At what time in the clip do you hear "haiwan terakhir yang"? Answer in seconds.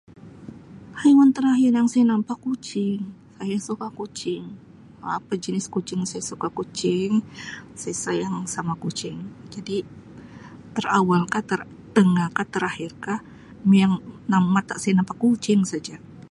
1.01-1.87